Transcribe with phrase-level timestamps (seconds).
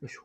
[0.00, 0.22] よいしょ。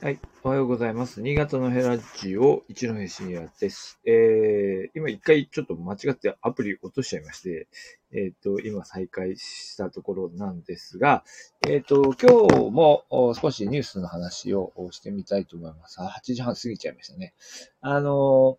[0.00, 0.18] はい。
[0.42, 1.22] おはようございます。
[1.22, 4.00] 新潟のヘラジオ、一戸深夜です。
[4.04, 7.68] えー、今一回ちょっと間違ってアプリ落としちゃいまして、
[8.10, 11.22] えっ、ー、と、今再開したところなんですが、
[11.68, 13.04] えっ、ー、と、今日も
[13.40, 16.00] 少しニュースの話をしてみたいと思います。
[16.00, 17.34] 8時半過ぎちゃいましたね。
[17.82, 18.58] あの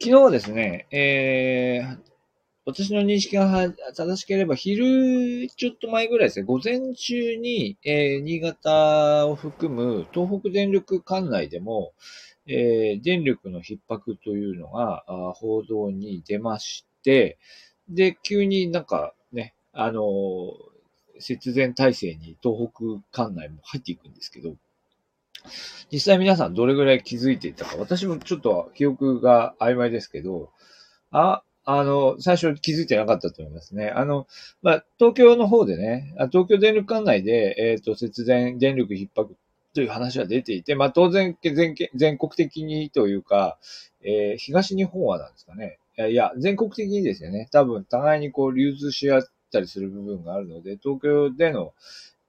[0.00, 2.11] 昨日ですね、えー、
[2.64, 11.92] 私の認識が正しければ、昼ちょっと前ぐらいですね、午前中に、えー、新潟を含む東北電力管内でも、
[12.46, 15.04] えー、電力の逼迫というのが
[15.34, 17.38] 報道に出まして、
[17.88, 20.54] で、急になんかね、あのー、
[21.18, 24.54] 節電体制に東北管内も入っていくんですけど、
[25.90, 30.50] 実際皆さんどれぐらい気づいていたか、私もちょっと記憶が曖昧ですけど、
[31.10, 33.90] あ、あの、最初気づいてなかったと思いますね。
[33.90, 34.26] あの、
[34.62, 39.36] まあ、東京の方でね、東京電力管内で、えっ、ー、と、節電、電力逼迫
[39.74, 43.58] という話は出ていて、まあ、当然全、全国的にというか、
[44.02, 45.78] えー、東日本はなんですかね。
[45.98, 47.48] いや、全国的にですよね。
[47.52, 51.74] 多分、互いにこう、流通し合ったりする部分があるので、東京での、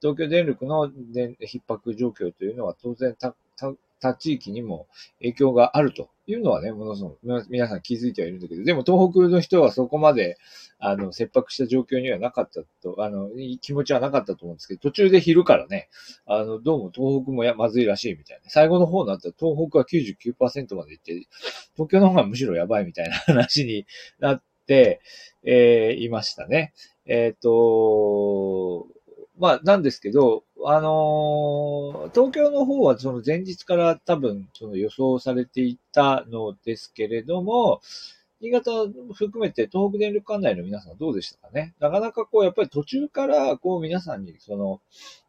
[0.02, 4.88] 東京電力の逼迫状況というのは当然た、た、他地域にも
[5.20, 10.38] 影響があるというのはね、ものすごく皆さん気づいてはいるんだけど、でも東北の人はそこまで、
[10.80, 13.30] あの、切迫した状況にはなかったと、あの、
[13.62, 15.90] 気持ちはなかったと思うんですけど、途中で昼からね、
[16.26, 18.50] あの、どうも東北もやまずいらしいみたいな。
[18.50, 21.28] 最後の方になったら東北は99%まで行って、
[21.74, 23.86] 東京の方がむしろやばいみたいな話に
[24.20, 25.02] なって、
[25.44, 26.74] えー、いましたね。
[27.06, 28.88] えっ、ー、と、
[29.38, 37.82] まあ、なんですけど、あのー、東京の方はその前日から多分その予想されていたのですけれども、
[38.42, 38.72] 新潟
[39.14, 41.74] 含めて東北電力管内の皆さんどうでしたかね？
[41.80, 44.82] なかなかこう、やっぱり途中からこう皆さんにその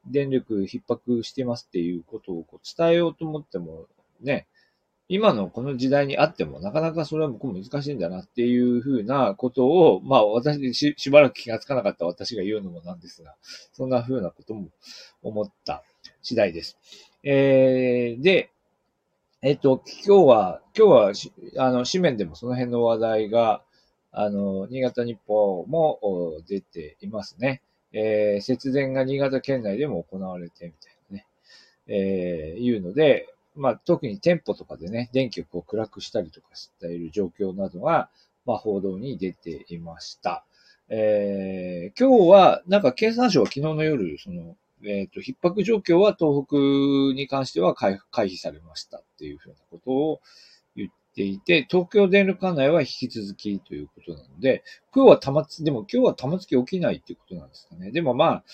[0.07, 3.87] 電力逼迫してますっていうことをこう伝えようと思っても
[4.21, 4.47] ね、
[5.09, 13.35] 今のこの時代にあっても、なかなかそれは僕難しいんだなっていうふうなことを、まあ私し、しばらく気がつかなかった私が言うのもなんですが、
[13.73, 14.69] そんなふうなことも
[15.23, 15.83] 思った
[16.23, 16.79] 次第です。
[17.23, 18.51] えー、で、
[19.43, 23.63] えっと、今日は、今日は、あの、紙面でもその辺の話題が、
[24.11, 26.01] あの、新潟日報も
[26.49, 27.61] 出ていますね。
[27.93, 31.27] えー、節電が新潟県内でも行われてみたいなね、
[31.87, 38.11] えー、いうので、まあ、特に店舗とかでね、電気をこう暗くしたりとかしている状況などが、
[38.47, 40.45] まあ、報道に出ていました。
[40.89, 46.57] えー、今日は、なんか経産省は昨日の夜、その、えっ、ー、と、逼迫状況は東北
[47.15, 50.21] に関しては回避されましたっていうふうなことを
[50.77, 54.63] 言っていて、東京電力管内は引き続きということなので、
[54.95, 57.91] 今日は玉突、でも今日は玉突き起きないっていうことなんですかね。
[57.93, 58.45] でもまあ、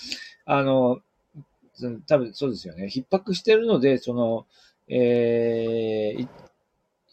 [0.45, 1.01] あの、
[2.07, 2.87] 多分そうですよね。
[2.87, 4.47] 逼迫してるので、その、
[4.91, 6.29] えー、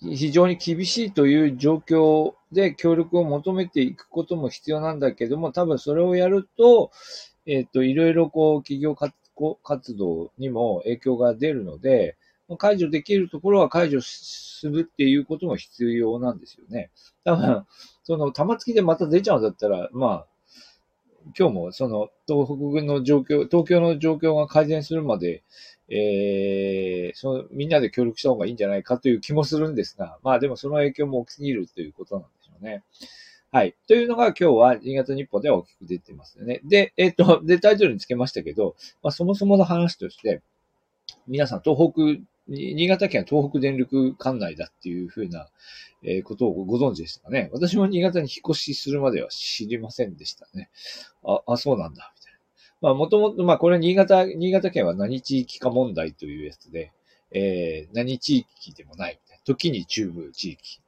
[0.01, 6.91] 非常に厳しいという状況で協力を求めていくことも必要なんだけども、多分それをやると、
[7.45, 12.17] えっ、ー、と、いろいろこう、企業活動にも影響が出るので、
[12.57, 16.91] 解除できるところは解除するっていうことも必要なんですよね。
[17.23, 17.65] 多分、
[18.03, 20.27] その、玉突きでまた出ちゃうんだったら、まあ、
[21.37, 25.43] 今日もその、東北の状況、東京の状況が改善するまで、
[25.89, 32.83] えー、そのみんなで協力した方がいいんじゃないかという気もするんですが、まあでもその影響も大きすぎるということなんでしょうね。
[33.49, 33.75] はい。
[33.87, 36.59] というのが今日は新潟日報では大きく出てますよね。
[36.65, 40.41] で、えっ、ー、と、で、タイトルにつけましたけど、まあそもそもの話として、
[41.27, 45.47] 皆さん東北、新潟県は東北電力管内だっていうふうな、
[46.03, 47.49] え、ことをご存知でしたかね。
[47.51, 50.69] 私も新潟に引っ越しするまでは知りませんでしたね。
[51.23, 52.13] あ、あ、そうなんだ。
[52.15, 52.39] みたいな
[52.81, 56.93] まあ、もともと、まあ、これ、新潟、新潟県は何地域か問題というやつで、
[57.31, 59.19] えー、何地域でもない。
[59.43, 60.81] 時に中部地域。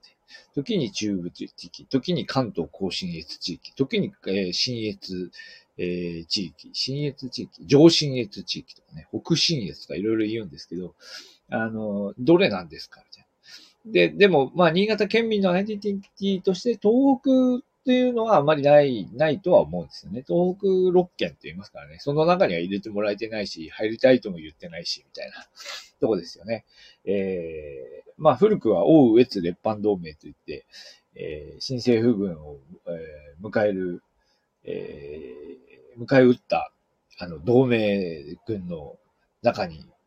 [0.53, 1.86] 時に中部地域。
[1.86, 3.74] 時に関東甲信越地域。
[3.74, 5.31] 時に、えー、新越、
[5.78, 6.69] えー、地域。
[6.74, 7.66] 新越地域。
[7.66, 10.95] 上新越地域とかね、北新越とかいろいろ言うんですけど、
[11.50, 13.01] あの、どれなんですか？
[13.06, 13.92] みたいな。
[13.92, 20.24] で、でも、まあ、新潟県民のアイデンティティとして、東北っていうのはあまりない、ないとは思うんですよね。
[20.28, 21.98] 東北6県って言いますからね。
[22.00, 25.34] その中には入れてもらえてないし、入りたいとも言ってないし、みたいな
[26.00, 26.66] とこですよね。
[27.06, 30.66] えー、まあ古くは王越列藩同盟といって、
[31.16, 34.04] えー、新政府軍を、えー、迎える、
[34.66, 36.72] えー、迎え撃った、
[37.18, 39.00] あの、同盟軍の
[39.42, 39.99] 中に、まあ、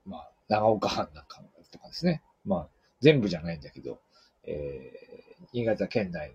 [0.52, 2.22] 長岡藩なんかとかですね。
[2.44, 2.68] まあ、
[3.00, 4.00] 全部じゃないんだけど、
[4.44, 6.34] えー、新潟県内の、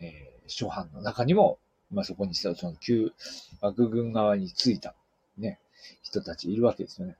[0.00, 1.58] えー諸藩の中にも、
[1.90, 3.12] まあそこにしたその旧
[3.60, 4.94] 幕軍側についた、
[5.38, 5.58] ね、
[6.02, 7.16] 人たちいるわけですよね。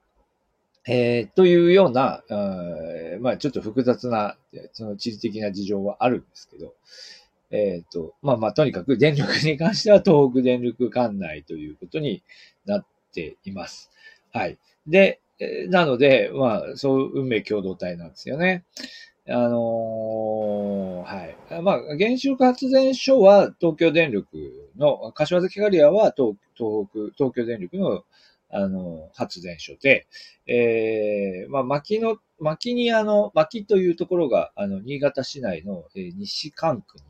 [0.86, 2.52] えー、というような、あ
[3.20, 4.36] まあちょっと複雑な、
[4.72, 6.74] その地理的な事情はあるんですけど、
[7.50, 12.22] えっ、ー、と、まあまあとにかく電力に関しては東北電力管内ということに
[12.66, 13.90] なっています。
[14.32, 14.58] はい。
[14.86, 15.20] で、
[15.68, 18.64] なので、まあ、そう運命共同体なんですよね。
[19.26, 21.62] あのー、はい。
[21.62, 24.36] まあ、原子力発電所は東京電力
[24.76, 28.04] の、柏崎刈谷は東東北、東京電力の、
[28.50, 30.06] あの、発電所で、
[30.46, 37.04] えー、まあ、薪の、薪にあの、薪というところが、あの、新潟市内の、えー、西関区に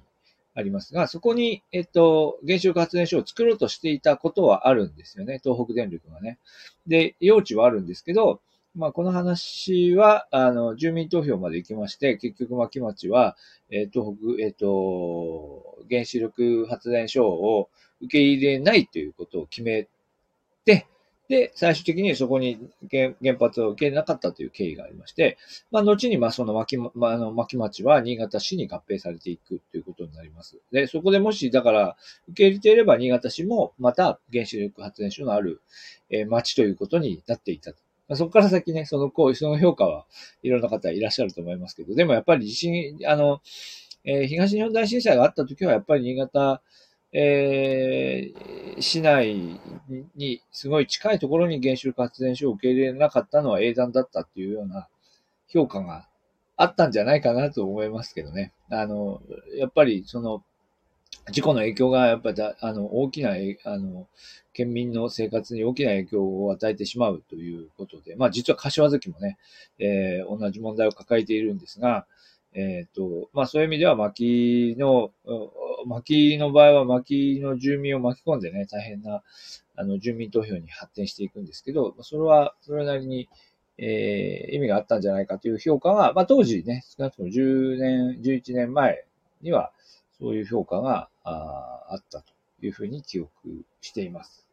[0.54, 5.40] ありますが、そこに、えっと、原子力発電所を作ろうとしていたことはあるんですよね。
[5.42, 6.38] 東北電力がね。
[6.86, 8.40] で、用地はあるんですけど、
[8.76, 13.36] まあ、この話は、あの、住民投票まで行きまして、結局、牧町は、
[13.70, 17.68] えー、東北、えっ、ー、と、原子力発電所を
[18.00, 19.86] 受け入れないということを決め
[20.64, 20.86] て、
[21.34, 22.58] で、最終的にそこに
[22.90, 25.36] 原発を受けなかったという経緯がありまして、
[25.72, 30.60] まあ、後に、まあ、その牧、まあ、の、牧町は新潟市に合併されていくということになります。
[30.70, 31.96] で、そこでもし、だから、
[32.28, 35.60] 受け入れていれば、新潟市も、また原子力発電所のある、
[36.08, 37.78] え、町ということになっていたと
[38.08, 38.16] ま。
[38.16, 40.06] そこから先ね、その行為、その評価は
[40.42, 43.40] いろんな方いらっしゃると思いますけど、でもやっぱり地震、あの、
[44.04, 46.62] えー、東日本大震災があった時はやっぱり新潟、
[47.16, 49.60] えー、市内
[50.16, 54.88] にすごい近いところに原子力発電所を受け入れなかったのは英断だったっていうような
[55.46, 56.08] 評価が
[56.56, 58.52] あったんじゃないかなと思いますけどね。
[58.68, 59.22] あの、
[59.56, 60.42] やっぱりその、
[61.30, 63.30] 事故の影響がやっぱりあの大きな
[63.64, 64.08] あの
[64.52, 69.38] 県民の生活に大きな影響を与えてしまうということで、まあ実は柏崎もね、
[69.78, 72.06] えー、同じ問題を抱えているんですが、
[72.54, 75.10] えっ、ー、と、まあそういう意味では薪の、
[75.86, 79.22] 薪の場合は薪の住民を巻き込んでね、大変な
[79.76, 83.28] あの住民投票に発展していくんですけど、それはそれなりに、
[83.76, 89.04] えー、意味があったんじゃないかという評価は、まあ当時ね、少なくとも10年、11年前
[89.42, 89.72] には、
[90.20, 93.30] そういう評価がああったというふうに記憶
[93.80, 94.46] しています。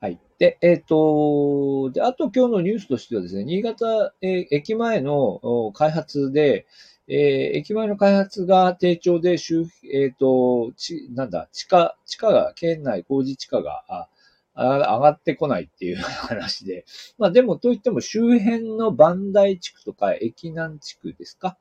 [0.00, 0.18] はい。
[0.38, 6.66] で、えっ、ー、と、で、あと今日のニュースとしてはですね、新潟、えー、駅前の開発で、
[7.08, 14.08] えー、駅前の開発が低調で、周、えっ、ー、と、ち、なんだ、地下、地下が、県内工事地価が、あ、
[14.54, 16.84] 上がってこないっていう話で。
[17.18, 21.58] まあでも、といっても周辺の磐梯地区とか駅南地区ですか、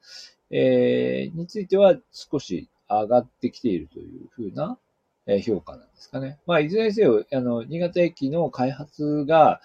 [0.49, 4.77] えー、については少し上がってきているというふうな
[5.45, 6.39] 評価なんですかね。
[6.45, 9.61] まあ、いずれにせよ、あの、新潟駅の開発が、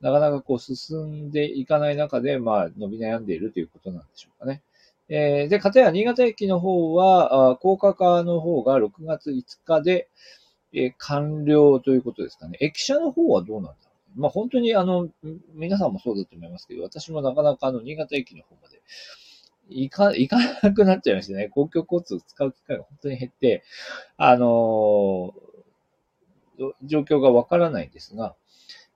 [0.00, 4.62] なかなかこう進んでいかない中で、まあ、伸び悩んでいるということなんでしょうかね。
[5.10, 10.08] えー、で、かたや新潟駅の方は、高架化の方が6月5日で、
[10.72, 12.56] えー、完了ということですかね。
[12.60, 14.20] 駅舎の方はどうなんだろう。
[14.20, 15.08] まあ、本当にあの、
[15.54, 18.80] 皆さんもそうだと思いますけど、私もなかなかあの、新潟駅の方まで
[19.68, 21.48] 行か、行かなくなっちゃいましたね。
[21.48, 23.64] 公共交通を使う機会が本当に減って、
[24.16, 28.36] あのー、状況がわからないんですが、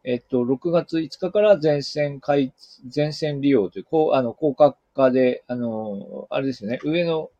[0.04, 2.52] えっと、6月5日から全線開、
[2.86, 7.30] 全線利用という、こう、あの、高架化で、あの、あれですよね、上の、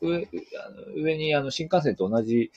[0.00, 0.28] 上、
[0.96, 2.52] 上にあの、新幹線と同じ、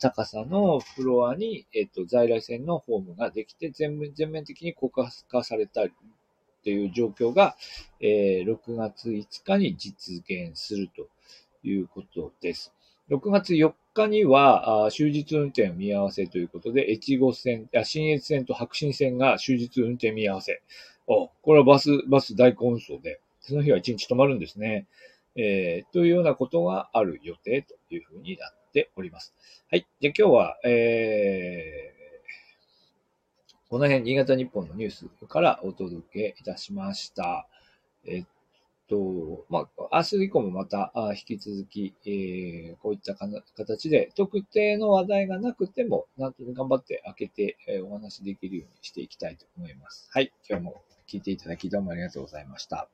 [0.00, 5.82] 高さのフロアに、えっと、在来線のホームができて、全面、全面的に高架化された
[6.62, 7.56] という状況が、
[8.00, 11.08] えー、6月5日に実現すると
[11.66, 12.72] いうことです。
[13.10, 20.62] 6月4日には、終日運転見合わせということで、越後線、新越線と白新線が終日運転見合わせ。
[21.06, 24.86] お、これはバス、バス大根走で、その日は1日止まるんですね。
[25.36, 29.34] えー、というようなことがある予定というふうになっております。
[29.70, 29.86] はい。
[30.00, 37.46] じゃ今日は、えー、この辺、新潟日本のニュースからお届けいたしました。
[38.06, 38.24] えっ
[38.88, 50.08] と、まあ、明日以降もまたあ引き続き、えー、こういったか形で特定の話題がなくても、なんと頑張って開けて、えー、お話できるようにしていきたいと思います。
[50.12, 50.32] はい。
[50.48, 52.88] 今日も聞いていただきどうもありがとうございました。